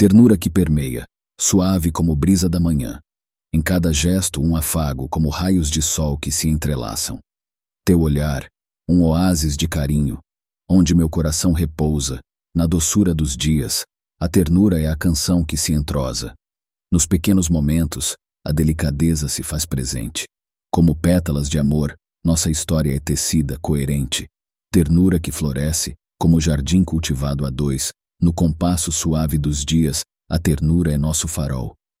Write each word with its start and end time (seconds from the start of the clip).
Ternura 0.00 0.38
que 0.38 0.48
permeia, 0.48 1.04
suave 1.40 1.90
como 1.90 2.14
brisa 2.14 2.48
da 2.48 2.60
manhã. 2.60 3.00
Em 3.52 3.60
cada 3.60 3.92
gesto, 3.92 4.40
um 4.40 4.54
afago 4.54 5.08
como 5.08 5.28
raios 5.28 5.68
de 5.68 5.82
sol 5.82 6.16
que 6.16 6.30
se 6.30 6.48
entrelaçam. 6.48 7.18
Teu 7.84 8.02
olhar, 8.02 8.46
um 8.88 9.02
oásis 9.02 9.56
de 9.56 9.66
carinho, 9.66 10.20
onde 10.70 10.94
meu 10.94 11.10
coração 11.10 11.52
repousa, 11.52 12.20
na 12.54 12.64
doçura 12.64 13.12
dos 13.12 13.36
dias, 13.36 13.82
a 14.20 14.28
ternura 14.28 14.80
é 14.80 14.88
a 14.88 14.94
canção 14.94 15.44
que 15.44 15.56
se 15.56 15.72
entrosa. 15.72 16.32
Nos 16.92 17.04
pequenos 17.04 17.48
momentos, 17.48 18.14
a 18.46 18.52
delicadeza 18.52 19.26
se 19.26 19.42
faz 19.42 19.66
presente. 19.66 20.26
Como 20.72 20.94
pétalas 20.94 21.48
de 21.48 21.58
amor, 21.58 21.96
nossa 22.24 22.48
história 22.48 22.94
é 22.94 23.00
tecida, 23.00 23.58
coerente. 23.58 24.28
Ternura 24.72 25.18
que 25.18 25.32
floresce, 25.32 25.96
como 26.20 26.40
jardim 26.40 26.84
cultivado 26.84 27.44
a 27.44 27.50
dois, 27.50 27.90
no 28.20 28.32
compasso 28.32 28.90
suave 28.90 29.38
dos 29.38 29.64
dias, 29.64 30.00
a 30.28 30.38
ternura 30.38 30.92
é 30.92 30.98
nosso 30.98 31.28
farol. 31.28 31.74